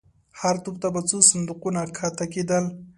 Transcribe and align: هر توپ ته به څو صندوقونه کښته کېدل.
هر 0.39 0.55
توپ 0.63 0.75
ته 0.81 0.87
به 0.93 1.01
څو 1.09 1.17
صندوقونه 1.31 1.81
کښته 1.97 2.25
کېدل. 2.33 2.63